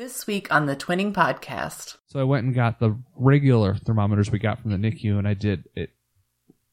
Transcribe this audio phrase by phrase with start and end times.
[0.00, 1.98] This week on the Twinning Podcast.
[2.06, 5.34] So I went and got the regular thermometers we got from the NICU, and I
[5.34, 5.90] did it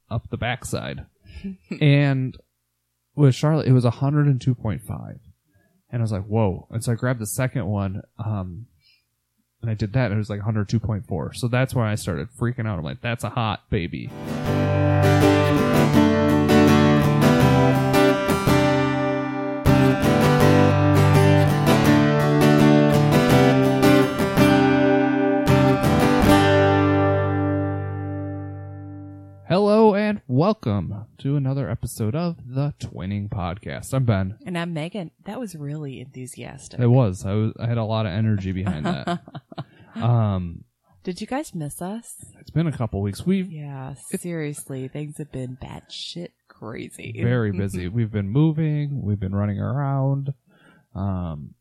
[0.10, 1.08] up the backside.
[1.82, 2.38] and
[3.18, 4.80] with Charlotte, it was 102.5.
[4.90, 5.20] And
[5.92, 6.70] I was like, whoa.
[6.72, 8.68] And so I grabbed the second one, um,
[9.62, 11.36] and I did that, and it was like 102.4.
[11.36, 12.80] So that's when I started freaking out.
[12.80, 14.10] I'm like, that's a hot baby.
[29.58, 33.92] Hello and welcome to another episode of the Twinning Podcast.
[33.92, 34.38] I'm Ben.
[34.46, 35.10] And I'm Megan.
[35.26, 36.80] That was really enthusiastic.
[36.80, 37.26] It was.
[37.26, 37.54] I was.
[37.60, 39.20] I had a lot of energy behind that.
[39.96, 40.64] um,
[41.04, 42.24] Did you guys miss us?
[42.40, 43.26] it's been a couple weeks.
[43.26, 47.20] We've Yeah, seriously, things have been batshit crazy.
[47.20, 47.88] very busy.
[47.88, 49.02] We've been moving.
[49.02, 50.36] We've been running around.
[50.94, 51.56] Um,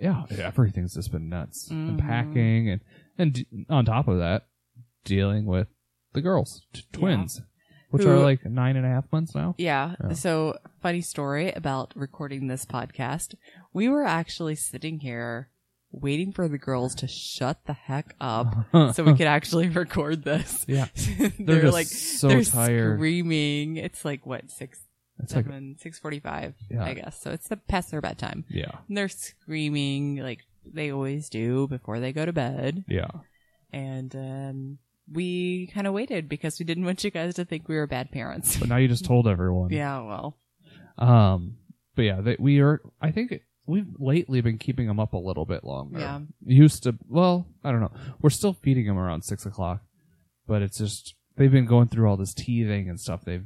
[0.00, 1.70] yeah, everything's just been nuts.
[1.70, 2.00] And Mhm.
[2.00, 2.80] packing and
[3.16, 4.48] and d- on top of that,
[5.04, 5.68] dealing with
[6.18, 7.40] the girls, t- twins,
[7.90, 9.54] which Who- are like nine and a half months now.
[9.58, 9.94] Yeah.
[10.02, 10.12] Yeah.
[10.14, 13.34] So, funny story about recording this podcast.
[13.72, 15.50] We were actually sitting here
[15.90, 18.54] waiting for the girls to shut the heck up
[18.94, 20.64] so we could actually record this.
[20.68, 20.88] Yeah.
[21.38, 22.98] they're, just like so they're tired.
[22.98, 23.76] screaming.
[23.76, 24.80] It's like what six,
[25.20, 26.84] It's like seven, six forty-five, Yeah.
[26.84, 27.20] I guess.
[27.22, 28.44] So it's the past their bedtime.
[28.50, 32.84] yeah, And they're screaming like they always do before they go to bed.
[32.86, 33.08] yeah.
[33.72, 34.78] and um,
[35.12, 38.10] we kind of waited because we didn't want you guys to think we were bad
[38.10, 38.56] parents.
[38.56, 39.70] But now you just told everyone.
[39.70, 40.36] yeah, well,
[40.98, 41.56] Um,
[41.94, 42.80] but yeah, they, we are.
[43.00, 43.34] I think
[43.66, 45.98] we've lately been keeping them up a little bit longer.
[46.00, 46.20] Yeah.
[46.44, 46.96] Used to.
[47.08, 47.92] Well, I don't know.
[48.20, 49.82] We're still feeding them around six o'clock,
[50.46, 53.24] but it's just they've been going through all this teething and stuff.
[53.24, 53.44] They've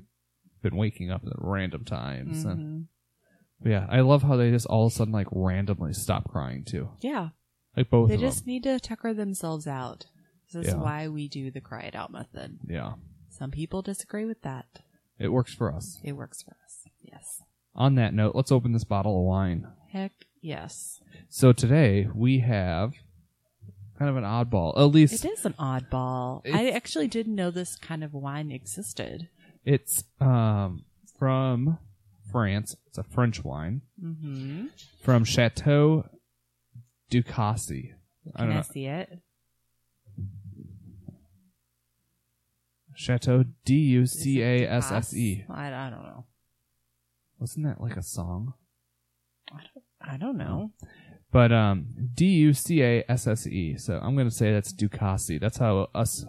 [0.62, 2.86] been waking up at random times, and mhm.
[3.60, 6.64] but yeah, I love how they just all of a sudden like randomly stop crying
[6.64, 6.90] too.
[7.00, 7.30] yeah,
[7.77, 8.52] Like both they just them.
[8.52, 10.06] need to tucker themselves out.
[10.53, 12.58] This is why we do the cry it out method.
[12.69, 12.95] Yeah,
[13.31, 14.67] Some people disagree with that.
[15.19, 15.98] it works for us.
[16.05, 16.85] It works for us.
[17.01, 17.42] Yes.
[17.74, 19.67] On that note, let's open this bottle of wine.
[19.92, 21.01] Heck yes.
[21.29, 22.92] So today we have
[23.98, 24.77] kind of an oddball.
[24.77, 26.42] At least It is an oddball.
[26.52, 29.29] I actually didn't know this kind of wine existed.
[29.64, 30.84] It's um
[31.19, 31.79] from
[32.30, 32.77] France.
[32.89, 34.67] It's a French wine Mm-hmm.
[35.02, 36.05] from Chateau
[37.11, 37.92] Ducasse.
[38.34, 38.63] I Can don't I, know.
[38.73, 39.19] see it?
[43.02, 45.45] Chateau D U C A S S E.
[45.48, 45.57] Ducasse?
[45.57, 46.24] I, I don't know.
[47.40, 48.55] Wasn't that like a song?
[50.01, 50.70] I don't know.
[51.30, 53.77] But um D U C A S S E.
[53.79, 55.40] So I'm gonna say that's Ducasse.
[55.40, 56.24] That's how us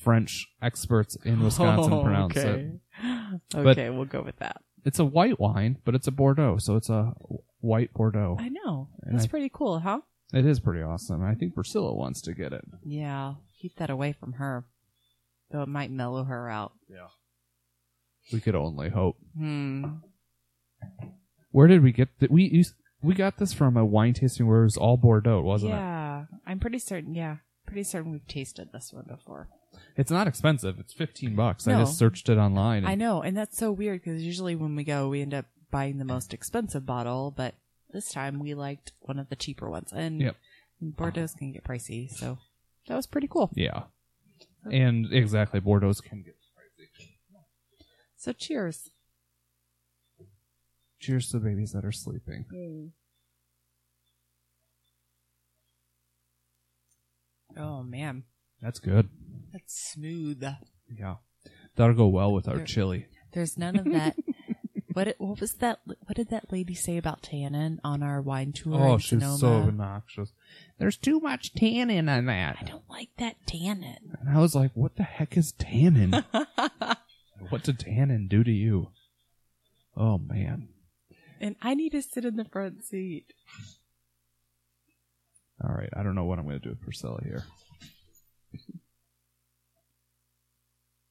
[0.00, 2.70] French experts in Wisconsin Oh, pronounce okay.
[3.02, 3.40] it.
[3.54, 4.60] Okay, we'll go with that.
[4.84, 7.12] It's a white wine, but it's a Bordeaux, so it's a
[7.60, 8.36] white Bordeaux.
[8.38, 8.88] I know.
[9.02, 10.00] And That's I- pretty cool, huh?
[10.32, 11.22] It is pretty awesome.
[11.24, 12.64] I think Priscilla wants to get it.
[12.84, 13.34] Yeah.
[13.60, 14.66] Keep that away from her.
[15.54, 16.72] Though it might mellow her out.
[16.90, 17.06] Yeah.
[18.32, 19.16] We could only hope.
[19.38, 19.84] Hmm.
[21.52, 22.28] Where did we get that?
[22.32, 25.74] We used, we got this from a wine tasting where it was all Bordeaux, wasn't
[25.74, 25.76] it?
[25.76, 26.24] yeah.
[26.44, 27.36] I'm pretty certain, yeah.
[27.66, 29.48] Pretty certain we've tasted this one before.
[29.96, 30.80] It's not expensive.
[30.80, 31.68] It's fifteen bucks.
[31.68, 31.78] I No.
[31.80, 32.78] just searched it online.
[32.78, 35.46] and- I know, and that's so weird because usually when we go, we end up
[35.70, 37.54] buying the most expensive bottle, but
[37.92, 39.92] this time we liked one of the cheaper ones.
[39.92, 40.36] And Yep.
[40.80, 42.38] Bordeaux can get pricey, so
[42.88, 43.52] that was pretty cool.
[43.54, 43.84] Yeah.
[44.70, 47.08] And exactly, Bordeaux can get pricey.
[48.16, 48.88] So cheers.
[51.00, 52.46] Cheers to the babies that are sleeping.
[52.54, 52.90] Mm.
[57.56, 58.24] Oh man,
[58.60, 59.08] That's good.
[59.52, 60.42] that's smooth.
[60.90, 61.16] Yeah.
[61.76, 63.06] That'll go well with our There- chili.
[63.32, 64.16] There's none of that.
[64.94, 65.80] What what was that?
[65.84, 68.80] What did that lady say about tannin on our wine tour?
[68.80, 69.38] Oh, she's Sonoma?
[69.38, 70.32] so obnoxious.
[70.78, 72.56] There's too much tannin on that.
[72.60, 74.16] I don't like that tannin.
[74.20, 76.24] And I was like, what the heck is tannin?
[77.50, 78.88] what did tannin do to you?
[79.96, 80.68] Oh, man.
[81.40, 83.26] and I need to sit in the front seat.
[85.62, 85.90] All right.
[85.96, 87.44] I don't know what I'm going to do with Priscilla here.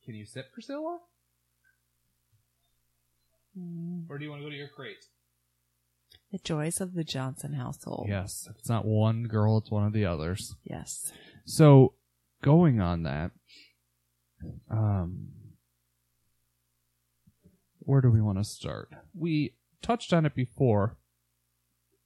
[0.06, 1.00] Can you sit, Priscilla?
[4.10, 5.06] Or do you want to go to your crate?
[6.32, 8.08] The joys of the Johnson household.
[8.10, 8.48] Yes.
[8.50, 10.56] If it's not one girl, it's one of the others.
[10.64, 11.12] Yes.
[11.46, 11.94] So,
[12.42, 13.32] going on that,
[14.70, 15.28] um,
[17.80, 18.90] where do we want to start?
[19.14, 20.98] We touched on it before,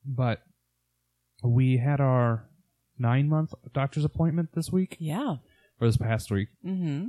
[0.06, 0.42] but
[1.44, 2.50] we had our
[2.98, 5.38] nine month doctor's appointment this week, Yeah.
[5.80, 7.08] or this past week, Mm-hmm.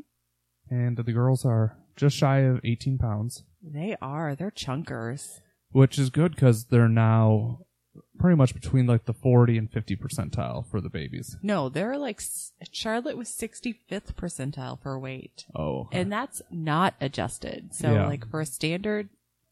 [0.70, 4.34] and the girls are just shy of 18 pounds, They are.
[4.34, 5.40] They're chunkers.
[5.72, 7.60] which is good because they're now
[8.18, 11.36] pretty much between like the 40 and 50 percentile for the babies.
[11.42, 12.22] No, they're like
[12.72, 15.44] Charlotte was 65th percentile for weight.
[15.54, 17.74] Oh, And that's not adjusted.
[17.74, 18.06] So Yeah.
[18.06, 19.08] like for a standard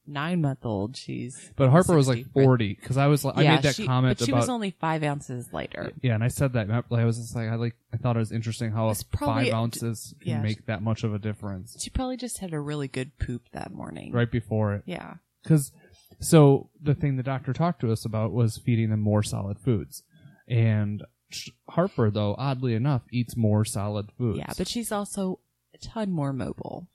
[0.06, 2.44] 9 month old, she's but Harper was 60, like right?
[2.44, 4.70] 40 because I was like, I made that she- comment but she about was only
[4.70, 5.92] 5 ounces lighter.
[6.02, 8.20] yeah, and I said that like, I was just like I like I thought it
[8.20, 11.76] was interesting how It's probably- five ounces can yeah, make that much of a difference
[11.82, 14.12] She probably just had a really good poop that morning.
[14.12, 14.82] right before it.
[14.86, 15.14] Yeah.
[15.42, 15.72] because
[16.20, 20.02] so the thing the doctor talked to us about was feeding them more solid foods
[20.48, 25.40] and Sh- harper though oddly enough eats more solid foods Yeah, but she's also
[25.74, 26.86] a ton more mobile.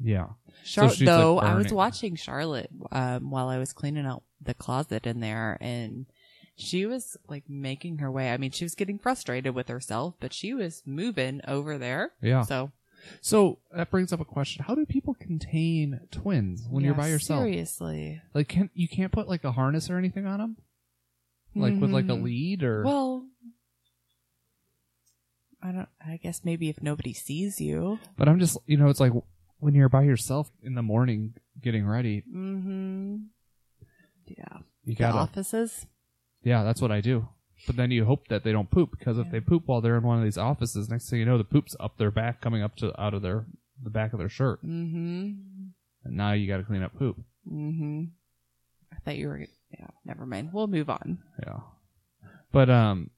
[0.00, 0.26] Yeah
[0.64, 5.06] she's, like, though, I was watching Charlotte um, while I was cleaning out the closet
[5.06, 6.06] in there, and
[6.56, 8.30] she was like making her way.
[8.32, 12.12] I mean, she was getting frustrated with herself, but she was moving over there.
[12.22, 12.72] yeah So
[13.20, 17.42] so that brings up a question how do people contain twins when you're by yourself
[17.44, 20.56] seriously, like can you can't put like a harness or anything on them
[21.54, 22.22] like with like a Mhm.
[22.24, 23.26] lead or well,
[25.62, 25.88] I don't.
[26.06, 27.98] I guess maybe if nobody sees you.
[28.16, 29.12] but i'm just you know it's like
[29.58, 33.16] when you're by yourself in the morning getting ready Mm-hmm.
[34.26, 34.58] Yeah.
[34.84, 35.86] you gotta offices.
[36.42, 37.28] Yeah, that's what I do.
[37.66, 39.32] But then you hope that they don't poop because if Yeah.
[39.32, 41.74] they poop while they're in one of these offices, next thing you know, the poop's
[41.80, 43.46] up their back, coming up to out of their
[43.82, 45.32] the back of their shirt, Mm-hmm.
[46.04, 47.16] and now you got to clean up poop.
[47.50, 48.04] Mm-hmm.
[48.92, 49.38] I thought you were.
[49.70, 49.86] Yeah.
[50.04, 50.50] Never mind.
[50.52, 51.18] We'll move on.
[51.44, 51.60] Yeah,
[52.52, 53.10] but um,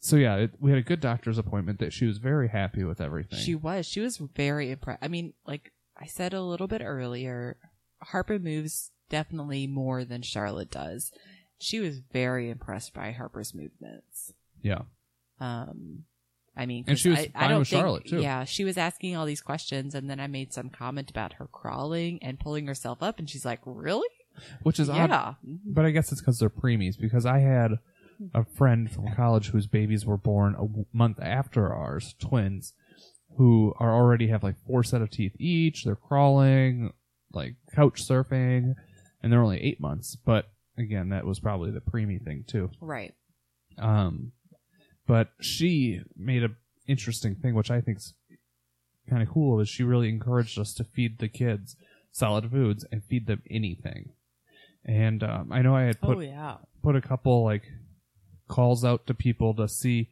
[0.00, 3.00] so yeah, it, we had a good doctor's appointment that she was very happy with
[3.00, 3.38] everything.
[3.38, 3.86] She was.
[3.86, 4.98] She was very impressed.
[5.02, 7.56] I mean, like I said a little bit earlier,
[8.02, 11.12] Harper moves definitely more than Charlotte does.
[11.58, 14.32] She was very impressed by Harper's movements.
[14.62, 14.82] yeah,
[15.40, 16.04] Um,
[16.56, 18.20] I mean, And she was I, I don't with think, Charlotte, too.
[18.20, 21.46] Yeah, she was asking all these questions, and then I made some comment about her
[21.46, 24.08] crawling and pulling herself up, and she's like, "Really?
[24.62, 25.10] which is odd.
[25.10, 26.98] yeah." But I guess it's because they're preemies.
[26.98, 27.72] Because I had
[28.34, 32.74] a friend from college whose babies were born a w- month after ours, twins,
[33.36, 35.84] who are already have like four set of teeth each.
[35.84, 36.92] They're crawling,
[37.32, 38.74] like couch surfing,
[39.22, 40.16] and they're only eight months.
[40.16, 42.70] But again, that was probably the preemie thing too.
[42.80, 43.14] Right.
[43.78, 44.32] Um,
[45.06, 46.50] but she made a
[46.86, 48.14] interesting thing, which I think's
[49.08, 51.76] kind of cool, is she really encouraged us to feed the kids
[52.12, 54.10] solid foods and feed them anything.
[54.84, 56.56] And um, I know I had put oh yeah.
[56.82, 57.64] put a couple like
[58.50, 60.08] calls out to people to see,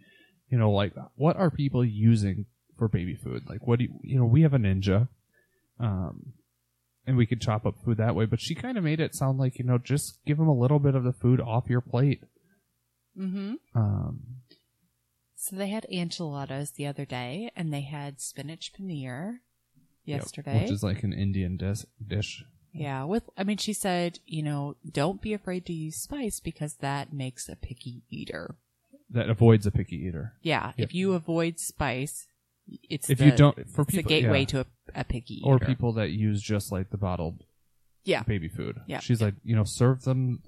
[0.49, 2.47] you know, like what are people using
[2.79, 3.43] for baby food?
[3.49, 5.09] Like what do you, you know, we have a ninja,
[5.81, 6.33] um,
[7.07, 8.25] and we could chop up food that way.
[8.25, 10.79] But she kind of made it sound like you know, just give them a little
[10.79, 12.23] bit of the food off your plate.
[13.19, 13.55] Mm-hmm.
[13.75, 14.21] Um,
[15.35, 19.39] So they had enchiladas the other day, and they had spinach paneer
[20.05, 20.63] Yep, yesterday.
[20.63, 22.45] which is like an Indian dis- dish.
[22.73, 26.75] Yeah, with I mean she said, you know, don't be afraid to use spice because
[26.77, 28.55] that makes a picky eater.
[29.11, 30.35] that avoids a picky eater.
[30.43, 30.89] Yeah, Yep.
[30.89, 32.27] if you avoid spice,
[32.91, 34.47] it's If the, you don't, for it's people, the gateway yeah.
[34.47, 34.67] to a,
[34.97, 35.47] a picky eater.
[35.47, 37.43] or people that use just like the bottled
[38.05, 38.23] Yeah.
[38.25, 38.81] baby food.
[38.87, 39.01] Yeah.
[39.01, 40.43] She's like, you know, serve them.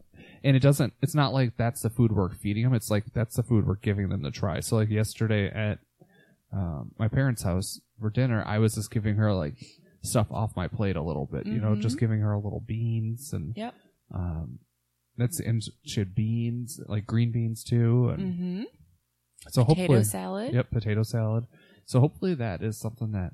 [0.45, 2.75] And it doesn't, it's not like that's the food we're feeding them.
[2.75, 4.61] It's like that's the food we're giving them to try.
[4.61, 5.79] So, like yesterday at
[6.53, 9.55] um, my parents' house for dinner, I was just giving her like
[10.03, 13.33] stuff off my plate a little bit, you know, just giving her a little beans
[13.33, 13.75] and, Yep.
[14.15, 14.59] um,
[15.17, 18.09] that's, and she had beans, like green beans too.
[18.09, 18.63] And Mm-hmm.
[19.49, 20.55] so Potato hopefully, salad.
[20.55, 21.47] yep, potato salad.
[21.85, 23.33] So hopefully that is something that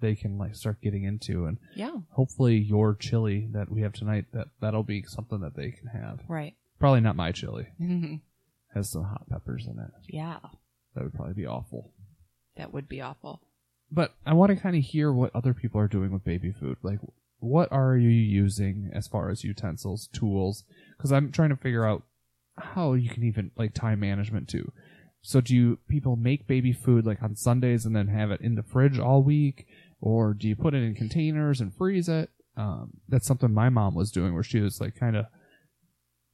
[0.00, 1.96] they can like start getting into and Yeah.
[2.10, 6.20] hopefully your chili that we have tonight that that'll be something that they can have
[6.28, 6.54] Right.
[6.78, 8.16] probably not my chili Mm-hmm.
[8.74, 10.38] has some hot peppers in it Yeah.
[10.94, 11.92] that would probably be awful
[12.56, 13.40] That would be awful.
[13.90, 16.76] But i want to kind of hear what other people are doing with baby food.
[16.82, 16.98] Like
[17.40, 20.64] what are you using as far as utensils tools?
[20.96, 22.02] Because i'm trying to figure out
[22.58, 24.72] how you can even like time management too.
[25.22, 28.54] So do you people make baby food like on sundays and then have it in
[28.54, 29.66] the fridge all week?
[30.00, 32.30] Or do you put it in containers and freeze it?
[32.56, 35.26] Um, that's something my mom was doing where she was like kind of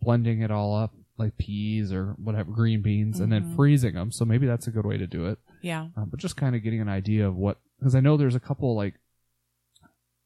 [0.01, 3.57] blending it all up like peas or whatever green beans and then Mhm.
[3.57, 5.89] freezing them so maybe that's a good way to do it Yeah.
[5.97, 8.41] um, but just kind of getting an idea of what because I know there's a
[8.41, 8.95] couple like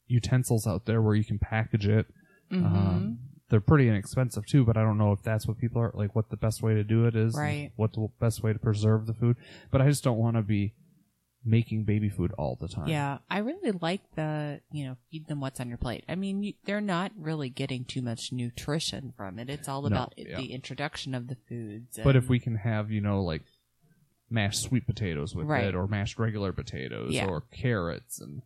[0.06, 2.06] utensils out there where you can package it.
[2.50, 2.64] Mm-hmm.
[2.66, 3.18] Um,
[3.50, 6.14] they're pretty inexpensive too, but I don't know if that's what people are like.
[6.14, 7.72] What the best way to do it is, Right.
[7.76, 9.36] What the best way to preserve the food.
[9.70, 10.74] But I just don't want to be
[11.48, 12.88] making baby food all the time.
[12.88, 16.04] Yeah, I really like the, you know, feed them what's on your plate.
[16.08, 19.48] I mean, you, they're not really getting too much nutrition from it.
[19.48, 20.36] It's all No, about yeah.
[20.36, 21.98] the introduction of the foods.
[22.04, 23.42] But if we can have you know like
[24.30, 25.64] mashed sweet potatoes with Right.
[25.64, 27.26] it, or mashed regular potatoes, Yeah.
[27.26, 28.42] or carrots, and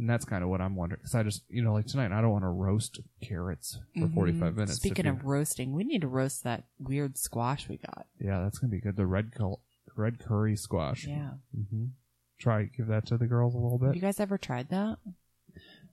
[0.00, 1.00] And that's kind of what I'm wondering.
[1.00, 4.52] Because I just, you know, like tonight, I don't want to roast carrots for 45
[4.52, 4.56] Mhm.
[4.56, 4.76] minutes.
[4.76, 8.06] Speaking of roasting, we need to roast that weird squash we got.
[8.20, 8.94] yeah, that's gonna be good.
[8.94, 9.60] The red col-
[9.96, 11.04] red kuri squash.
[11.04, 11.32] Yeah.
[11.52, 11.86] hmm
[12.38, 13.96] Try give that to the girls a little Have bit.
[13.96, 14.98] you guys ever tried that?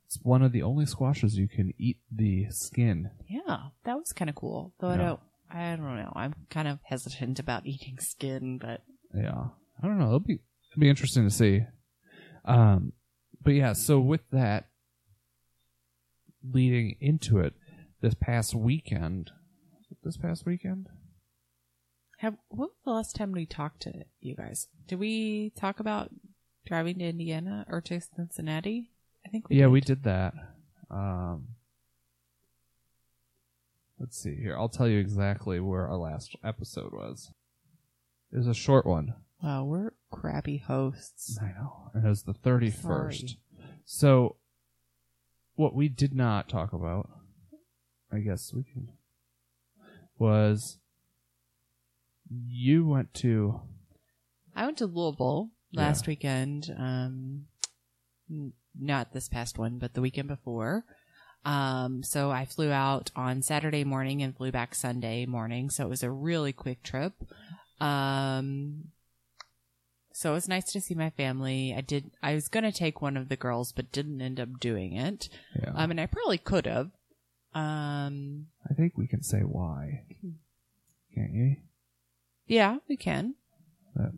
[0.06, 3.10] It's one of the only squashes you can eat the skin.
[3.28, 4.74] Yeah, that was kind of cool.
[4.80, 4.98] Though I Yeah.
[5.06, 6.14] don't, I don't know.
[6.16, 8.82] I'm kind of hesitant about eating skin, but
[9.14, 9.46] Yeah,
[9.82, 10.08] I don't know.
[10.08, 10.40] It'll be
[10.72, 11.62] it'll be interesting to see.
[12.46, 12.94] Um,
[13.42, 14.70] but yeah, so with that
[16.44, 17.54] leading into it,
[18.02, 19.32] this past weekend,
[20.04, 20.88] this past weekend,
[22.20, 24.68] have what was the last time we talked to you guys?
[24.88, 26.12] Did we talk about
[26.66, 28.92] driving to Indiana or to Cincinnati?
[29.26, 29.72] I think we yeah, did.
[29.72, 30.34] we did that.
[30.90, 31.48] Um,
[34.00, 34.58] let's see here.
[34.58, 37.32] I'll tell you exactly where our last episode was.
[38.32, 39.14] It was a short one.
[39.42, 41.38] Wow, we're crappy hosts.
[41.42, 41.92] I know.
[41.94, 42.82] And it was the 31st.
[42.82, 43.40] Sorry.
[43.86, 44.38] So,
[45.56, 47.10] what we did not talk about,
[48.12, 48.90] I guess we can,
[50.18, 50.80] was
[52.30, 53.62] you went to,
[54.56, 56.74] I went to Louisville last weekend.
[56.78, 57.46] Um,
[58.30, 60.84] n- not this past one, but the weekend before.
[61.46, 65.70] Um, so I flew out on Saturday morning and flew back Sunday morning.
[65.70, 67.14] So it was a really quick trip.
[67.80, 68.86] Um,
[70.12, 71.74] so it was nice to see my family.
[71.78, 74.60] I did, I was going to take one of the girls, but didn't end up
[74.60, 75.30] doing it.
[75.62, 76.92] yeah, I mean, I probably could have.
[77.54, 80.04] Um, I think we can say why.
[81.14, 81.56] Can't you?
[82.48, 83.36] yeah, we can.
[83.96, 84.12] That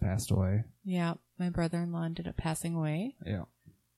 [0.00, 0.64] Passed away.
[0.84, 1.14] Yeah.
[1.38, 3.14] My brother-in-law ended up passing away.
[3.24, 3.44] Yeah.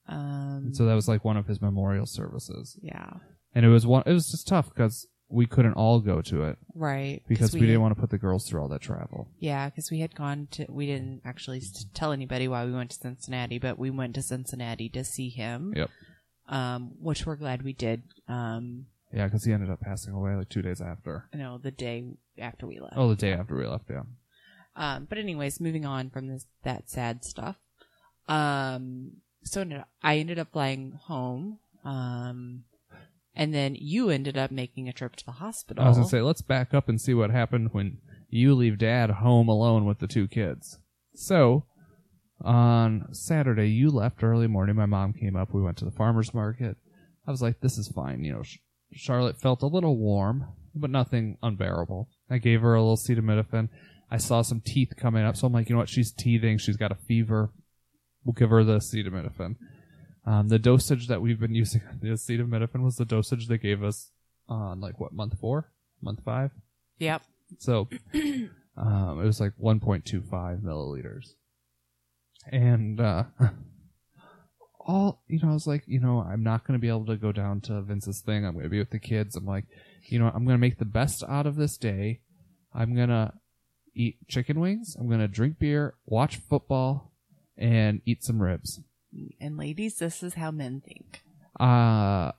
[0.08, 2.78] Um, And so that was like one of his memorial services.
[2.82, 3.10] yeah.
[3.54, 6.58] And it was one, it was just tough because we couldn't all go to it
[6.74, 7.22] Right.
[7.28, 9.28] because we, had- didn't want to put the girls through all that travel.
[9.38, 10.66] Yeah, because we had gone to.
[10.68, 11.62] We didn't actually
[11.94, 15.72] tell anybody why we went to Cincinnati, but we went to Cincinnati to see him.
[15.76, 15.90] Yep.
[16.48, 18.02] Um, which we're glad we did.
[18.28, 21.28] Um, Yeah, because he ended up passing away like two days after.
[21.34, 22.04] No, the day
[22.38, 22.94] after we left.
[22.96, 24.02] Oh, the day after we left, yeah.
[24.80, 27.56] Um, but anyways, moving on from this that sad stuff.
[28.28, 29.64] Um, so
[30.02, 31.58] I ended up flying home.
[31.84, 32.64] Um,
[33.34, 35.84] and then you ended up making a trip to the hospital.
[35.84, 37.98] I was gonna say, let's back up and see what happened when
[38.30, 40.78] you leave dad home alone with the two kids.
[41.14, 41.66] So,
[42.40, 44.76] on Saturday, you left early morning.
[44.76, 45.52] My mom came up.
[45.52, 46.78] We went to the farmer's market.
[47.26, 48.24] I was like, this is fine.
[48.24, 48.42] You know,
[48.92, 52.08] Charlotte felt a little warm, but nothing unbearable.
[52.30, 53.68] I gave her a little acetaminophen.
[54.10, 55.88] I saw some teeth coming up, so I'm like, you know what?
[55.88, 56.58] She's teething.
[56.58, 57.52] She's got a fever.
[58.24, 59.56] We'll give her the acetaminophen.
[60.26, 63.82] Um, the dosage that we've been using on the acetaminophen was the dosage they gave
[63.82, 64.10] us
[64.48, 66.50] on like what month four, month five.
[66.98, 67.22] Yep.
[67.58, 67.88] So
[68.76, 71.34] um, it was like 1.25 milliliters.
[72.50, 73.24] And uh,
[74.80, 77.16] all, you know, I was like, you know, I'm not going to be able to
[77.16, 78.44] go down to Vince's thing.
[78.44, 79.36] I'm going to be with the kids.
[79.36, 79.66] I'm like,
[80.08, 82.20] you know, I'm going to make the best out of this day.
[82.74, 83.32] I'm going to
[83.94, 84.96] eat chicken wings.
[84.98, 87.12] I'm going to drink beer, watch football,
[87.56, 88.80] and eat some ribs.
[89.40, 91.22] And ladies, this is how men think.
[91.58, 92.32] Uh,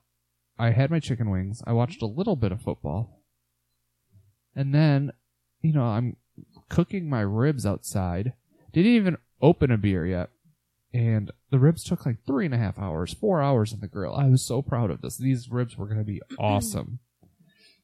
[0.58, 1.62] I had my chicken wings.
[1.66, 3.22] I watched a little bit of football.
[4.56, 5.12] And then,
[5.62, 6.18] you know, I'm
[6.70, 8.34] cooking my ribs outside.
[8.72, 10.30] Didn't even open a beer yet.
[10.94, 14.14] And the ribs took like three and a half hours, four hours in the grill.
[14.14, 15.18] I was so proud of this.
[15.18, 17.00] These ribs were going to be awesome.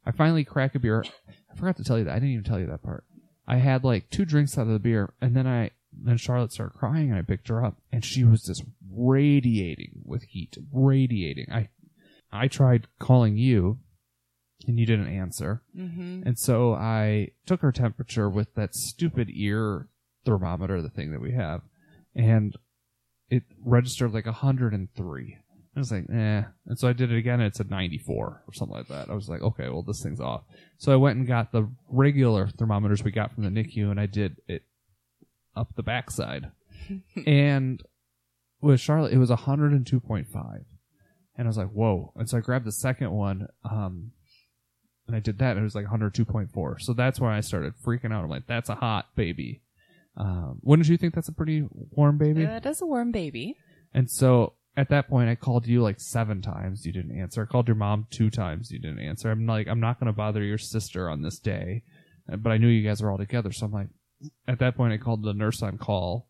[0.06, 1.04] I finally crack a beer.
[1.52, 2.12] I forgot to tell you that.
[2.12, 3.06] I didn't even tell you that part.
[3.48, 6.78] I had like two drinks out of the beer, and then I then Charlotte started
[6.78, 11.48] crying, and I picked her up, and she was just radiating with heat, radiating.
[11.52, 11.70] I
[12.32, 13.80] I tried calling you,
[14.68, 16.24] and you didn't answer, Mm-hmm.
[16.26, 19.88] and so I took her temperature with that stupid ear
[20.26, 21.62] thermometer, the thing that we have,
[22.14, 22.54] and
[23.30, 25.38] it registered like 103.
[25.78, 26.42] I was like, eh.
[26.66, 28.16] And so I did it again, and it said 94
[28.48, 29.12] or something like that.
[29.12, 30.42] I was like, okay, well, this thing's off.
[30.80, 34.08] So I went and got the regular thermometers we got from the NICU, and I
[34.08, 34.64] did it
[35.56, 36.50] up the backside.
[37.28, 37.84] and
[38.60, 40.66] with Charlotte, it was 102.5.
[41.38, 42.12] And I was like, whoa.
[42.16, 44.14] And so I grabbed the second one, um,
[45.06, 46.82] and I did that, and it was like 102.4.
[46.82, 48.24] So that's when I started freaking out.
[48.24, 49.62] I'm like, that's a hot baby.
[50.16, 52.42] Um, wouldn't you think that's a pretty warm baby?
[52.42, 53.58] Yeah, that is a warm baby.
[53.94, 56.86] And so at that point, I called you like seven times.
[56.86, 57.42] You didn't answer.
[57.42, 58.72] I called your mom two times.
[58.72, 59.32] You didn't answer.
[59.32, 61.82] I'm like, I'm not going to bother your sister on this day.
[62.28, 63.52] But I knew you guys were all together.
[63.52, 63.88] So I'm like,
[64.48, 66.30] at that point, I called the nurse on call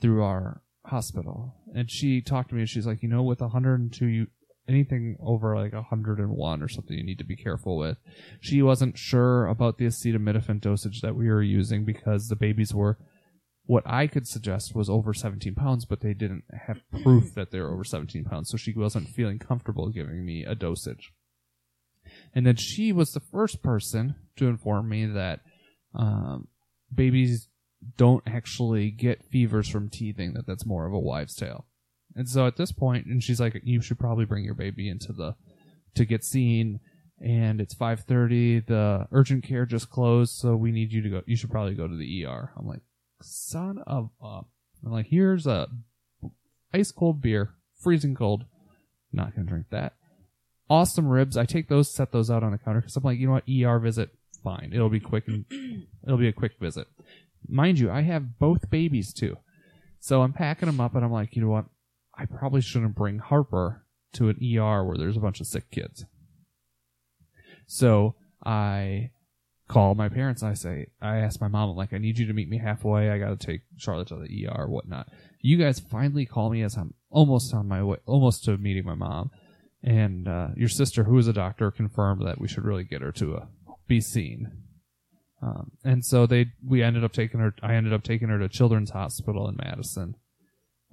[0.00, 1.54] through our hospital.
[1.74, 4.26] And she talked to me and she's like, you know, with 102, you,
[4.66, 7.98] anything over like 101 or something, you need to be careful with.
[8.40, 12.98] She wasn't sure about the acetaminophen dosage that we were using because the babies were
[13.66, 17.60] what I could suggest was over 17 pounds, but they didn't have proof that they
[17.60, 21.12] were over 17 pounds, so she wasn't feeling comfortable giving me a dosage.
[22.32, 25.40] And then she was the first person to inform me that
[25.94, 26.46] um,
[26.94, 27.48] babies
[27.96, 31.66] don't actually get fevers from teething; that that's more of a wives' tale.
[32.14, 35.12] And so at this point, and she's like, "You should probably bring your baby into
[35.12, 35.34] the
[35.96, 36.78] to get seen."
[37.20, 38.66] And it's 5:30.
[38.66, 41.22] The urgent care just closed, so we need you to go.
[41.26, 42.52] You should probably go to the ER.
[42.56, 42.82] I'm like,
[43.22, 44.40] son of a.
[44.84, 45.68] I'm like, here's a
[46.72, 48.44] ice cold beer, freezing cold.
[49.12, 49.94] Not gonna drink that.
[50.68, 51.36] Awesome ribs.
[51.36, 53.48] I take those, set those out on the counter because I'm like, you know what,
[53.48, 54.10] ER visit,
[54.42, 54.72] fine.
[54.72, 55.44] It'll be quick and
[56.04, 56.88] it'll be a quick visit.
[57.48, 59.38] Mind you, I have both babies too,
[60.00, 61.66] so I'm packing them up and I'm like, you know what,
[62.14, 66.04] I probably shouldn't bring Harper to an ER where there's a bunch of sick kids.
[67.66, 69.10] So I
[69.68, 72.32] call my parents I say, I ask my mom, I'm like, I need you to
[72.32, 73.10] meet me halfway.
[73.10, 75.08] I got to take Charlotte to the ER, or whatnot.
[75.40, 78.94] You guys finally call me as I'm almost on my way, almost to meeting my
[78.94, 79.30] mom.
[79.82, 83.12] And uh, your sister, who is a doctor, confirmed that we should really get her
[83.12, 83.48] to a,
[83.86, 84.50] be seen.
[85.42, 87.54] Um, and so they, we ended up taking her.
[87.62, 90.16] I ended up taking her to Children's Hospital in Madison,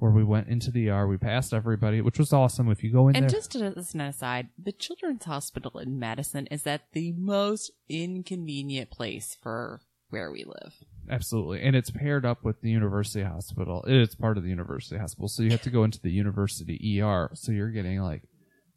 [0.04, 1.08] where we went into the ER.
[1.08, 2.70] We passed everybody, which was awesome.
[2.70, 3.22] If you go in there.
[3.22, 7.72] And there, just as an aside, the Children's Hospital in Madison is at the most
[7.88, 9.80] inconvenient place for
[10.10, 10.74] where we live.
[11.10, 11.62] Absolutely.
[11.62, 13.86] And it's paired up with the university hospital.
[13.88, 15.30] It's part of the university hospital.
[15.30, 17.32] So you have to go into the university ER.
[17.34, 18.24] So you're getting like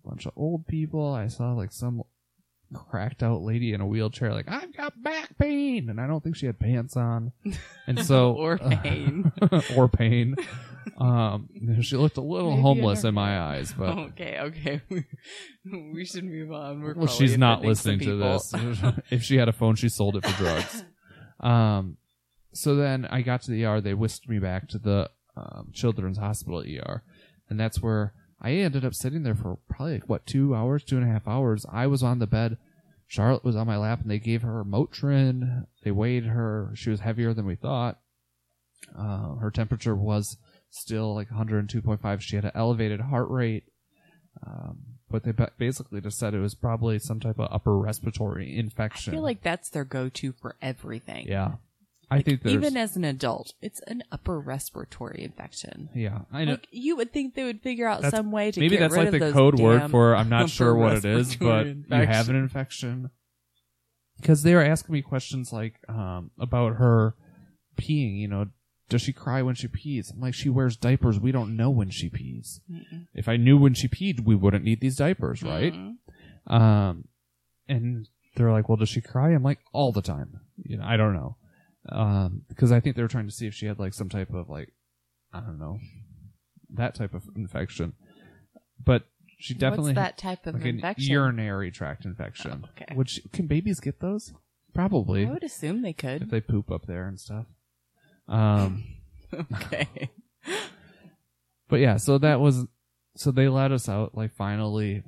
[0.05, 1.13] a bunch of old people.
[1.13, 2.05] I saw like some
[2.73, 5.91] cracked out lady in a wheelchair, like, I've got back pain.
[5.91, 7.33] And I don't think she had pants on.
[7.89, 9.33] And so, Or pain.
[9.77, 10.37] or pain.
[10.99, 11.49] Um,
[11.83, 14.81] she looked a little Maybe homeless in my eyes, but okay, okay.
[15.93, 16.81] we should move on.
[16.83, 18.19] We're well, she's not listening to people.
[18.19, 18.95] this.
[19.11, 20.85] if she had a phone, she sold it for drugs.
[21.41, 21.97] Um,
[22.53, 23.81] so then I got to the ER.
[23.81, 27.03] They whisked me back to the um, Children's Hospital ER,
[27.49, 30.97] and that's where I ended up sitting there for probably like, what two hours, two
[30.97, 31.67] and a half hours.
[31.71, 32.59] I was on the bed.
[33.09, 35.67] Charlotte was on my lap, and they gave her Motrin.
[35.85, 36.73] They weighed her.
[36.75, 38.01] She was heavier than we thought.
[38.97, 40.37] Uh, her temperature was
[40.71, 42.21] still like 102.5.
[42.21, 43.65] She had an elevated heart rate.
[44.47, 44.79] Um,
[45.11, 49.13] but they basically just said it was probably some type of upper respiratory infection.
[49.13, 51.27] I feel like that's their go-to for everything.
[51.29, 51.55] yeah,
[52.11, 55.89] I think there's Even as an adult, it's an upper respiratory infection.
[55.95, 56.51] yeah, I know.
[56.53, 59.11] Like you would think they would figure out That's- some way to Maybe that's like
[59.13, 62.37] the code word for I'm not sure what it is, but respiratory you have an
[62.37, 63.11] infection.
[64.21, 67.15] Because they were asking me questions like um, about her
[67.77, 68.19] peeing.
[68.19, 68.47] You know,
[68.89, 70.11] does she cry when she pees?
[70.15, 71.19] I'm like, she wears diapers.
[71.19, 72.61] We don't know when she pees.
[72.71, 73.07] Mm-mm.
[73.15, 75.73] If I knew when she peed, we wouldn't need these diapers, right?
[75.73, 75.97] Mhm.
[76.47, 77.09] Um,
[77.69, 79.31] and they're like, well, does she cry?
[79.31, 80.41] I'm like, all the time.
[80.63, 81.37] You know, I don't know.
[81.91, 84.33] Um, because I think they were trying to see if she had like some type
[84.33, 84.73] of like,
[85.33, 85.79] I don't know,
[86.75, 87.95] that type of infection.
[88.85, 89.05] But
[89.39, 91.11] she definitely What's that type of like infection?
[91.13, 92.65] urinary tract infection.
[92.65, 92.95] Oh, okay.
[92.95, 94.33] Which can babies get those?
[94.75, 96.31] Probably I would assume they if could.
[96.31, 97.47] they poop up there and stuff.
[98.29, 98.85] Um,
[99.35, 100.11] okay.
[101.69, 102.67] but yeah, so that was
[103.17, 105.03] so they let us out like finally.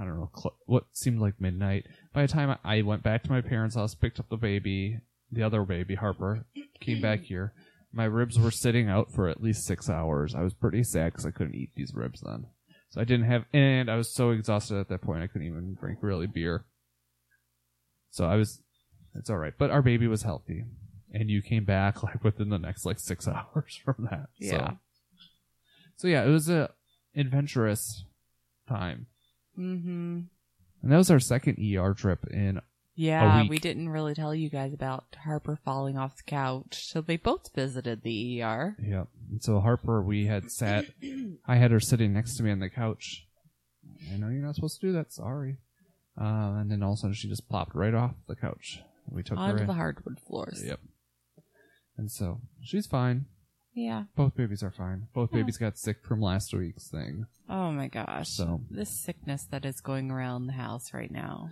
[0.00, 1.86] I don't know cl- what seemed like midnight.
[2.14, 4.98] By the time I I went back to my parents' house, picked up the baby,
[5.30, 6.44] the other baby Harper,
[6.80, 7.52] came back here.
[7.92, 10.34] My ribs were sitting out for at least six hours.
[10.34, 12.46] I was pretty sad because I couldn't eat these ribs then.
[12.92, 15.76] So I didn't have, and I was so exhausted at that point I couldn't even
[15.80, 16.64] drink really beer.
[18.10, 18.62] So I was,
[19.14, 19.54] it's all right.
[19.58, 20.64] But our baby was healthy,
[21.12, 24.26] and you came back like within the next like six hours from that.
[24.38, 24.70] Yeah.
[24.70, 24.76] So,
[25.96, 26.70] so yeah, it was a
[27.14, 28.04] adventurous
[28.68, 29.06] time,
[29.58, 30.20] Mm-hmm.
[30.82, 32.60] and that was our second ER trip in
[32.94, 36.86] Yeah, we didn't really tell you guys about Harper falling off the couch.
[36.90, 38.76] So they both visited the ER.
[38.82, 39.08] Yep.
[39.30, 40.86] And so Harper, we had sat,
[41.46, 43.26] I had her sitting next to me on the couch.
[44.12, 45.12] I know you're not supposed to do that.
[45.12, 45.58] Sorry.
[46.20, 48.80] Uh, and then all of a sudden she just plopped right off the couch.
[49.08, 50.62] We took her onto the hardwood floors.
[50.64, 50.80] Yep.
[51.96, 53.26] And so she's fine.
[53.74, 54.04] Yeah.
[54.16, 55.08] Both babies are fine.
[55.14, 55.40] Both Yeah.
[55.40, 57.26] babies got sick from last week's thing.
[57.48, 58.28] Oh my gosh.
[58.30, 61.50] So This sickness that is going around the house right now.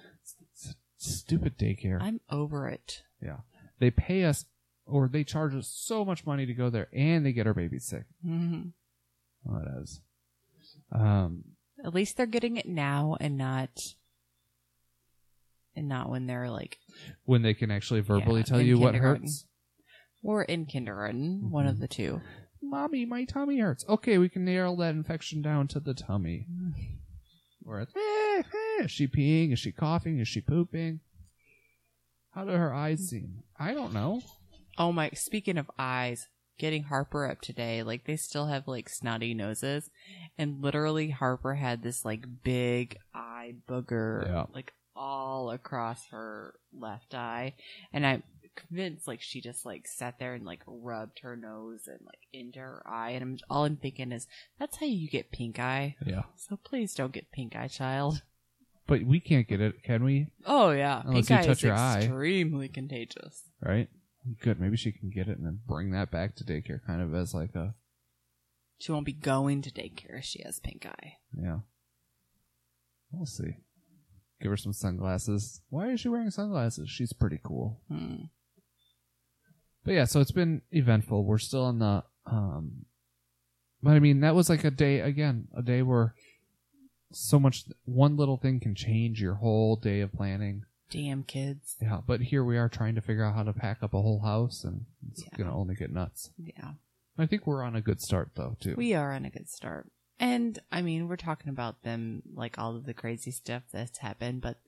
[0.55, 1.99] s- stupid daycare.
[2.01, 3.03] I'm over it.
[3.23, 3.39] yeah.
[3.79, 4.45] They pay us
[4.85, 7.87] or they charge us so much money to go there and they get our babies
[7.87, 8.05] sick.
[8.23, 8.69] hmm
[9.45, 10.01] Well, it is.
[10.93, 11.45] Um,
[11.83, 13.71] At least they're getting it now and not
[15.77, 16.79] and not when they're like
[17.25, 19.47] when they can actually verbally Yeah, tell you what hurts.
[20.23, 22.21] Or in kindergarten, one of the two.
[22.63, 23.85] Mommy, my tummy hurts.
[23.89, 26.47] Okay, we can narrow that infection down to the tummy.
[27.65, 29.53] Or it's, eh, eh, is she peeing?
[29.53, 30.19] Is she coughing?
[30.19, 31.01] Is she pooping?
[32.33, 33.43] How do her eyes seem?
[33.59, 34.23] I don't know.
[34.79, 35.11] Oh my!
[35.15, 36.29] Speaking of eyes,
[36.59, 39.91] getting Harper up today, like they still have like snotty noses,
[40.39, 44.45] and literally Harper had this like big eye booger, Yeah.
[44.55, 47.55] like all across her left eye,
[47.93, 48.23] and I'm
[48.57, 52.59] convinced like she just like sat there and like rubbed her nose and like into
[52.61, 54.27] her eye, and I'm all I'm thinking is
[54.59, 55.97] that's how you get pink eye.
[56.05, 56.23] Yeah.
[56.37, 58.23] So please don't get pink eye, child.
[58.87, 60.29] But we can't get it, can we?
[60.47, 61.99] Oh yeah, Unless pink you eye touch your eye.
[61.99, 63.43] extremely contagious.
[63.63, 63.89] Right?
[64.43, 64.61] Good.
[64.61, 67.33] Maybe she can get it and then bring that back to daycare kind of as
[67.33, 67.75] like a,
[68.79, 71.15] She won't be going to daycare if she has pink eye.
[71.41, 71.59] yeah.
[73.13, 73.57] We'll see.
[74.41, 75.61] Give her some sunglasses.
[75.69, 76.89] Why is she wearing sunglasses?
[76.89, 77.81] She's pretty cool.
[77.89, 78.15] Hmm.
[79.85, 81.25] But yeah, so it's been eventful.
[81.25, 82.85] We're still in the um
[83.83, 86.15] but I mean that was like a day again, a day where
[87.13, 90.65] so much one little thing can change your whole day of planning.
[90.91, 91.77] Damn kids.
[91.81, 94.21] Yeah, but here we are trying to figure out how to pack up a whole
[94.21, 95.37] house and it's Yeah.
[95.39, 96.31] gonna only get nuts.
[96.37, 96.73] Yeah.
[97.19, 98.75] I think we're on a good start though, too.
[98.77, 99.91] We are on a good start.
[100.19, 104.43] And I mean, we're talking about them like all of the crazy stuff that's happened,
[104.43, 104.59] but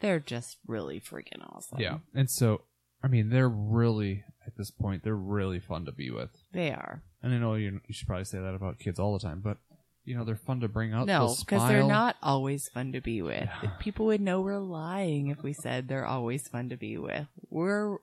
[0.00, 1.78] they're just really freaking awesome.
[1.80, 1.98] yeah.
[2.14, 2.62] And so
[3.02, 6.30] I mean they're really at this point, they're really fun to be with.
[6.52, 7.02] They are.
[7.22, 9.58] And I know you you should probably say that about kids all the time, but
[10.04, 11.06] you know, they're fun to bring out.
[11.08, 13.48] No, because they're not always fun to be with.
[13.80, 17.26] People would know we're lying if we said they're always fun to be with.
[17.50, 17.96] We're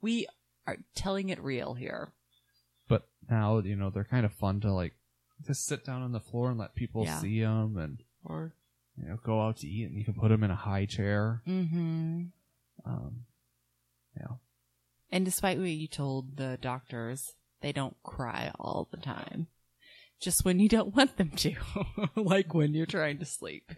[0.00, 0.28] we
[0.68, 2.12] are telling it real here.
[2.88, 4.94] but now you know they're kind of fun to like
[5.44, 7.18] just sit down on the floor and let people Yeah.
[7.18, 8.54] see them and Or
[8.96, 11.42] you know go out to eat and you can put them in a high chair
[11.46, 12.26] mm-hmm.
[12.84, 13.24] um
[14.16, 14.36] yeah
[15.10, 19.46] And despite what you told the doctors, they don't cry all the time.
[20.20, 21.54] Just when you don't want them to.
[22.16, 23.72] like when you're trying to sleep.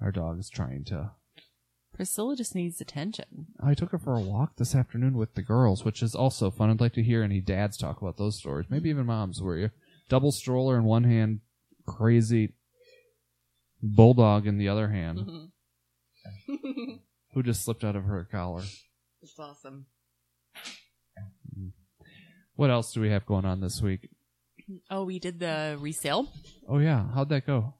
[0.00, 1.12] our dog is trying to
[1.94, 3.46] Priscilla just needs attention.
[3.62, 6.70] i took her for a walk this afternoon with the girls which is also fun
[6.70, 9.70] i'd like to hear any dads talk about those stories maybe even moms where you
[10.08, 11.40] double stroller in one hand
[11.86, 12.54] crazy
[13.82, 15.44] bulldog in the other hand Mm-hmm.
[17.34, 18.62] who just slipped out of her collar
[19.22, 19.86] It's awesome.
[22.56, 24.08] what else do we have going on this week
[24.88, 26.28] Oh, we did the resale.
[26.68, 27.74] oh yeah how'd that go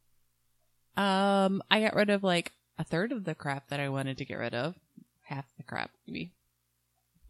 [0.97, 4.25] Um, I got rid of like a third of the crap that I wanted to
[4.25, 4.75] get rid of.
[5.23, 6.33] Half the crap, maybe.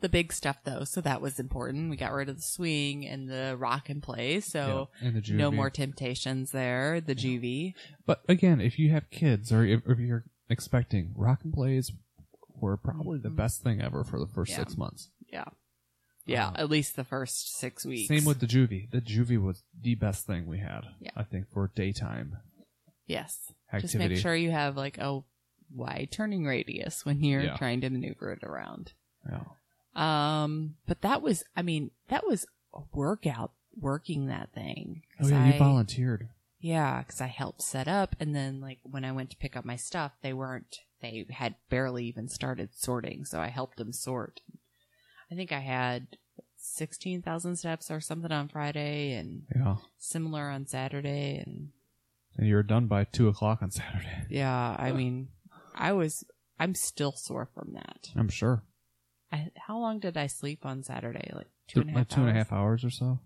[0.01, 1.91] The big stuff though, so that was important.
[1.91, 5.33] We got rid of the swing and the rock and play, so Yeah, and the
[5.35, 7.01] no more temptations there.
[7.03, 7.75] The juvie.
[8.07, 11.93] But again, if you have kids or if, if you're expecting, rock and plays
[12.61, 14.59] were probably the best thing ever for the first Yeah.
[14.59, 15.09] six months.
[15.33, 15.45] Yeah.
[16.27, 18.09] Yeah, Uh, at least the first six weeks.
[18.09, 18.91] Same with the juvie.
[18.91, 20.85] The juvie was the best thing we had.
[21.01, 21.11] Yeah.
[21.17, 22.37] I think for daytime
[23.07, 23.53] Yes.
[23.73, 23.81] activity.
[23.81, 25.23] Just make sure you have like a
[25.75, 27.57] wide turning radius when you're Yeah.
[27.57, 28.93] trying to maneuver it around.
[29.29, 29.45] Yeah.
[29.95, 35.03] Um, but that was, I mean, that was a workout working that thing.
[35.15, 36.29] Oh 'Cause yeah, you I- volunteered.
[36.61, 39.65] Yeah, because I helped set up, and then like when I went to pick up
[39.65, 40.77] my stuff, they weren't.
[41.01, 44.41] They had barely even started sorting, so I helped them sort.
[45.33, 46.19] I think I had
[46.57, 49.77] sixteen thousand steps or something on Friday, and Yeah.
[49.99, 51.71] similar on Saturday, and
[52.37, 54.27] And you were done by two o'clock on Saturday.
[54.31, 55.29] yeah, I mean,
[55.75, 56.25] I was.
[56.59, 58.11] I'm still sore from that.
[58.15, 58.63] I'm sure.
[59.33, 61.31] I, how long did I sleep on Saturday?
[61.35, 61.99] Like two and a half.
[62.01, 63.21] like two and a half hours or so.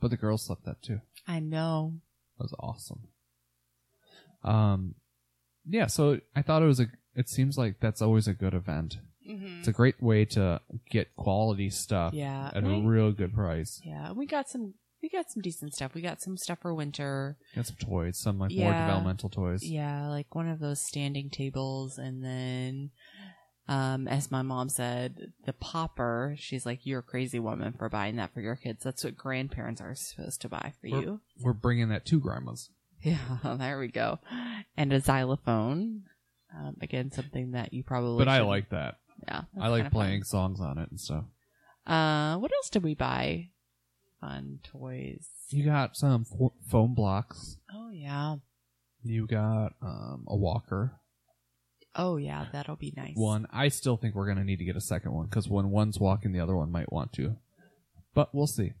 [0.00, 1.00] But the girls slept that too.
[1.28, 1.96] I know.
[2.38, 3.08] That was awesome.
[4.44, 4.94] Um,
[5.66, 5.86] yeah.
[5.86, 6.86] So I thought it was a.
[7.14, 8.98] It seems like that's always a good event.
[9.28, 9.58] Mm-hmm.
[9.58, 13.80] It's a great way to get quality stuff Yeah, at a real good price.
[13.84, 14.74] Yeah, we got some.
[15.02, 15.94] We got some decent stuff.
[15.94, 17.36] We got some stuff for winter.
[17.54, 19.62] Got some toys, some like more developmental toys.
[19.62, 22.90] Yeah, like one of those standing tables, and then,
[23.68, 26.34] um, as my mom said, the popper.
[26.38, 28.84] She's like, "You're a crazy woman for buying that for your kids.
[28.84, 32.70] That's what grandparents are supposed to buy for We're- you." We're bringing that to grandma's.
[33.02, 33.18] Yeah,
[33.58, 34.18] there we go.
[34.76, 36.02] And a xylophone.
[36.56, 38.18] Um, again, something that you probably.
[38.24, 38.98] But I shouldn't- like that.
[39.26, 41.24] Yeah, I like playing songs on it and stuff.
[41.86, 43.48] Uh, what else did we buy?
[44.20, 45.28] Fun toys.
[45.50, 47.58] You got some fo- foam blocks.
[47.72, 48.36] Oh yeah.
[49.02, 51.00] You got um, a walker.
[51.96, 53.14] Oh yeah, that'll be nice.
[53.16, 53.46] One.
[53.52, 56.32] I still think we're gonna need to get a second one because when one's walking,
[56.32, 57.36] the other one might want to.
[58.14, 58.72] But we'll see.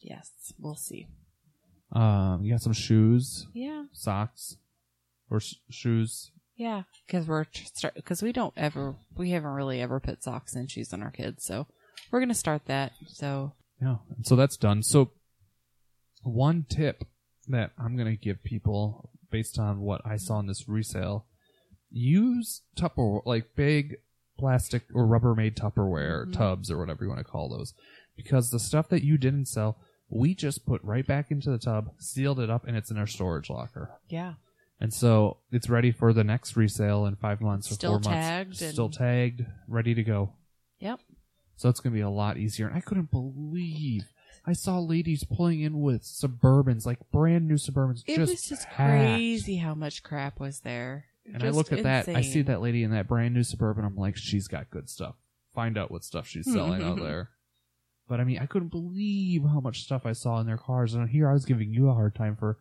[0.00, 1.06] Yes, we'll see.
[1.92, 3.84] Um, you got some shoes, Yeah.
[3.92, 4.56] socks,
[5.30, 6.30] or sh- shoes.
[6.56, 7.46] Yeah, because we're
[7.94, 11.44] because we don't ever we haven't really ever put socks and shoes on our kids,
[11.44, 11.66] so
[12.10, 12.92] we're gonna start that.
[13.08, 13.96] So Yeah.
[14.22, 14.82] So that's done.
[14.82, 15.10] So
[16.22, 17.04] one tip
[17.48, 21.26] that I'm going to give people based on what I saw in this resale,
[21.94, 23.96] use Tupperware, like big
[24.38, 26.32] plastic or Rubbermaid Tupperware Mhm.
[26.32, 27.72] tubs or whatever you want to call those,
[28.16, 29.78] because the stuff that you didn't sell,
[30.10, 33.06] we just put right back into the tub, sealed it up, and it's in our
[33.06, 33.92] storage locker.
[34.08, 34.34] Yeah.
[34.80, 38.48] And so it's ready for the next resale in five months or Still four tagged
[38.50, 38.62] months.
[38.62, 40.32] and- Still tagged, ready to go.
[40.80, 41.00] Yep.
[41.56, 42.66] So it's gonna be a lot easier.
[42.66, 44.02] And I couldn't believe
[44.44, 48.02] I saw ladies pulling in with Suburbans, like brand new Suburbans.
[48.06, 48.76] It just was just packed.
[49.14, 51.06] crazy how much crap was there.
[51.32, 53.84] And I look at that, I see that lady in that brand new Suburban.
[53.84, 55.14] I'm like, she's got good stuff.
[55.54, 57.30] Find out what stuff she's selling out there.
[58.08, 60.92] But I mean, I couldn't believe how much stuff I saw in their cars.
[60.94, 62.58] And here I was giving you a hard time for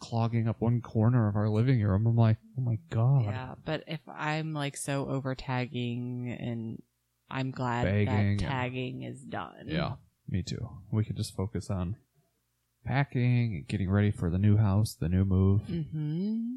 [0.00, 2.06] clogging up one corner of our living room.
[2.06, 3.26] I'm like, oh my god.
[3.26, 6.82] Yeah, but if I'm like so over tagging and
[7.30, 9.66] I'm glad Bagging that and- tagging is done.
[9.66, 9.92] Yeah,
[10.28, 10.68] me too.
[10.90, 11.94] We could just focus on
[12.84, 16.56] packing and getting ready for the new house, the new move, Mm-hmm.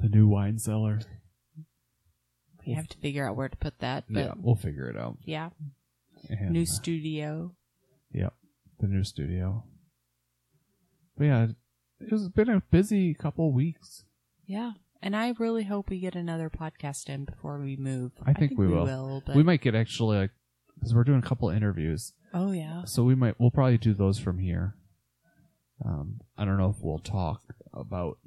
[0.00, 1.00] The new wine cellar.
[2.66, 4.04] We have to figure out where to put that.
[4.08, 5.18] But Yeah, we'll figure it out.
[5.24, 5.50] yeah.
[6.30, 7.54] And, New uh, studio.
[8.12, 8.32] Yep,
[8.80, 9.64] the new studio.
[11.18, 11.46] But yeah,
[12.00, 14.04] it's been a busy couple weeks.
[14.46, 14.72] Yeah.
[15.02, 18.12] And I really hope we get another podcast in before we move.
[18.24, 19.22] I think we will.
[19.26, 20.30] but We might get actually like
[20.76, 22.84] because we're doing a couple interviews, Oh yeah.
[22.84, 24.74] so we might we'll probably do those from here.
[25.84, 27.42] Um, I don't know if we'll talk
[27.74, 28.18] about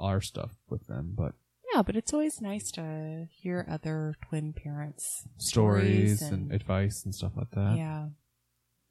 [0.00, 1.34] our stuff with them, but
[1.74, 7.14] Yeah, but it's always nice to hear other twin parents' stories, stories and, advice and
[7.14, 7.76] stuff like that.
[7.76, 8.08] yeah.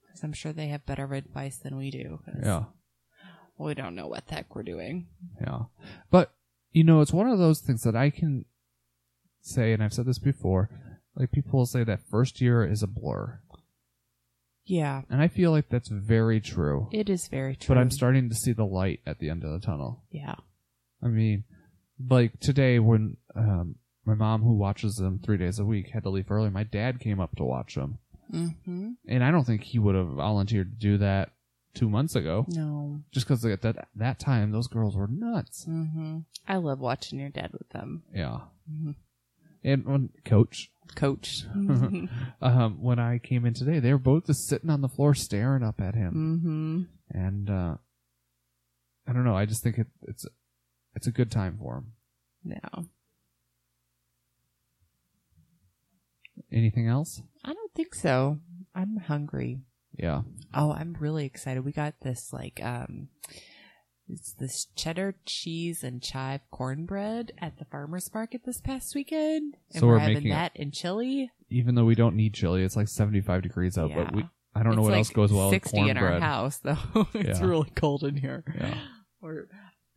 [0.05, 2.19] Because I'm sure they have better advice than we do.
[2.41, 2.63] yeah,
[3.57, 5.07] We don't know what the heck we're doing.
[5.41, 5.63] yeah.
[6.09, 6.33] But
[6.71, 8.45] you know, it's one of those things that I can
[9.41, 10.69] say, and I've said this before.
[11.15, 13.41] Like people will say that first year is a blur,
[14.65, 15.01] Yeah.
[15.09, 16.87] and I feel like that's very true.
[16.91, 17.73] It is very true.
[17.75, 20.03] But I'm starting to see the light at the end of the tunnel.
[20.11, 20.35] Yeah.
[21.03, 21.43] I mean,
[22.09, 26.09] like today when um, my mom, who watches them three days a week, had to
[26.09, 27.99] leave early, my dad came up to watch them,
[28.33, 28.91] Mm-hmm.
[29.07, 31.31] and I don't think he would have volunteered to do that
[31.73, 33.01] two months ago, No.
[33.11, 35.65] just because at that that time those girls were nuts.
[35.67, 36.19] Mm-hmm.
[36.47, 38.03] I love watching your dad with them.
[38.13, 38.39] Yeah,
[38.71, 38.95] Mhm.
[39.63, 41.45] and when coach, Coach.
[42.41, 45.63] um, when I came in today, they were both just sitting on the floor staring
[45.63, 47.17] up at him, mm-hmm.
[47.19, 47.75] and uh,
[49.07, 49.35] I don't know.
[49.35, 50.25] I just think it, it's
[50.99, 51.93] it's a good time for him.
[52.43, 52.83] Yeah.
[56.51, 57.21] Anything else?
[57.45, 58.39] I don't think so.
[58.75, 59.61] I'm hungry.
[59.97, 60.23] Yeah.
[60.53, 61.63] Oh, I'm really excited.
[61.63, 63.07] We got this like um
[64.09, 69.55] it's this cheddar cheese and chive cornbread at the farmers market this past weekend.
[69.71, 71.31] And So we're, we're having making that in chili.
[71.49, 74.75] even though we don't need chili, it's like 75 degrees out, but we I don't
[74.75, 76.77] know what like else goes well with 60 in our house though.
[77.13, 77.45] it's Yeah.
[77.45, 78.43] really cold in here.
[78.53, 78.77] Yeah.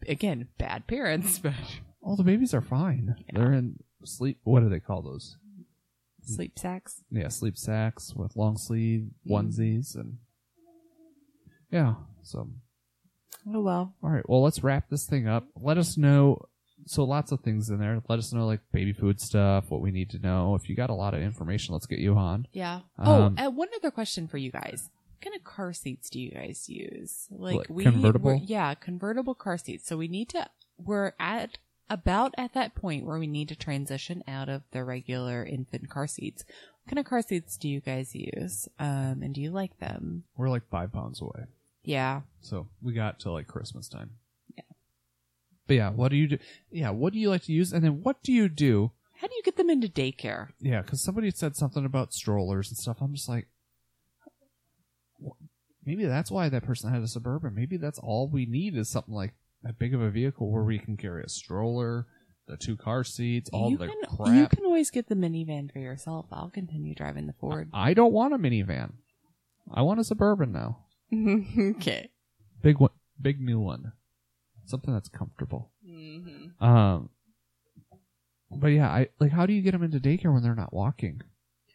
[0.08, 1.54] Again, bad parents, but
[2.00, 3.14] All the babies are fine.
[3.18, 3.38] Yeah.
[3.38, 4.38] They're in sleep.
[4.44, 5.36] What do they call those?
[6.24, 7.02] sleep sacks.
[7.10, 9.30] Yeah, sleep sacks with long sleeve Mm.
[9.48, 10.18] onesies and
[11.70, 11.94] yeah.
[12.22, 12.48] So
[13.52, 13.94] Oh well.
[14.02, 15.46] all right, well let's wrap this thing up.
[15.60, 16.42] Let us know.
[16.86, 18.00] So lots of things in there.
[18.08, 20.54] Let us know like baby food stuff, what we need to know.
[20.54, 22.46] If you got a lot of information, let's get you on.
[22.52, 22.80] Yeah.
[22.98, 24.90] Um, oh, uh, one other question for you guys.
[25.22, 27.28] What kind of car seats do you guys use?
[27.30, 28.40] Like we convertible?
[28.44, 29.86] yeah, convertible car seats.
[29.86, 31.58] So we need to we're at
[31.88, 36.08] about at that point where we need to transition out of the regular infant car
[36.08, 36.44] seats.
[36.82, 38.68] What kind of car seats do you guys use?
[38.80, 40.24] Um and do you like them?
[40.36, 41.44] We're like five pounds away.
[41.84, 42.22] Yeah.
[42.40, 44.10] So we got to like Christmas time.
[44.56, 44.64] Yeah.
[45.68, 46.38] But yeah, what do you do?
[46.72, 47.72] Yeah, what do you like to use?
[47.72, 48.90] And then what do you do?
[49.20, 50.48] How do you get them into daycare?
[50.60, 52.96] Yeah, because somebody said something about strollers and stuff.
[53.00, 53.46] I'm just like,
[55.84, 57.54] maybe that's why that person had a suburban.
[57.54, 60.78] Maybe that's all we need is something like that big of a vehicle where we
[60.78, 62.06] can carry a stroller,
[62.48, 64.34] the two car seats, all you the can crap.
[64.36, 66.26] you can always get the minivan for yourself.
[66.32, 67.68] I'll continue driving the Ford.
[67.72, 68.92] I don't want a minivan.
[69.72, 70.78] I want a suburban now.
[71.76, 72.10] okay.
[72.62, 72.90] Big one,
[73.20, 73.92] big new one,
[74.66, 75.70] something that's comfortable.
[75.88, 76.64] Mm-hmm.
[76.64, 77.10] Um,
[78.50, 79.30] but yeah, I like.
[79.32, 81.22] How do you get them into daycare when they're not walking?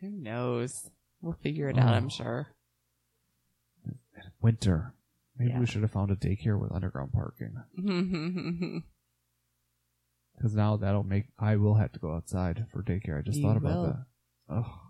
[0.02, 0.90] Who knows?
[1.22, 2.10] We'll figure it out, I'm Oh.
[2.10, 2.48] sure.
[4.42, 4.94] Winter.
[5.38, 5.60] Maybe Yeah.
[5.60, 7.56] we should have found a daycare with underground parking.
[10.38, 13.18] Because now that'll make I will have to go outside for daycare.
[13.18, 13.86] I just You thought about will.
[13.88, 14.06] that.
[14.50, 14.82] Oh.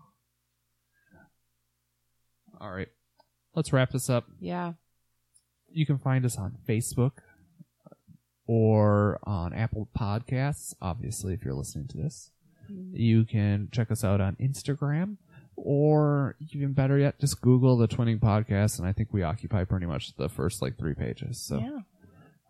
[2.60, 2.88] All right,
[3.54, 4.26] let's wrap this up.
[4.40, 4.72] yeah.
[5.70, 7.12] You can find us on Facebook
[8.46, 10.74] or on Apple Podcasts.
[10.82, 12.30] Obviously, if you're listening to this,
[12.70, 12.96] mm-hmm.
[12.96, 15.16] you can check us out on Instagram,
[15.62, 19.86] or even better yet, just Google the Twinning Podcast, and I think we occupy pretty
[19.86, 21.40] much the first like three pages.
[21.40, 21.80] So, Yeah.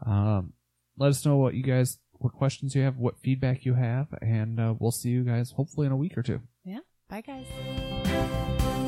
[0.06, 0.52] um,
[0.96, 4.58] let us know what you guys what questions you have, what feedback you have, and
[4.58, 6.40] uh, we'll see you guys hopefully in a week or two.
[6.64, 6.80] Yeah.
[7.08, 8.87] Bye, guys.